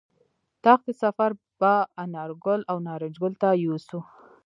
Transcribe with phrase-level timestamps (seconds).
[0.65, 3.99] تخت سفر به انارګل او نارنج ګل ته یوسو